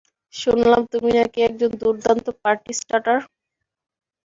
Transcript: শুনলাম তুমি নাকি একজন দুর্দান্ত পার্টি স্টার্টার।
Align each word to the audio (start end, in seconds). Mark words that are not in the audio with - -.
শুনলাম 0.33 0.81
তুমি 0.91 1.09
নাকি 1.17 1.39
একজন 1.41 1.71
দুর্দান্ত 1.81 2.25
পার্টি 2.43 2.71
স্টার্টার। 2.79 3.17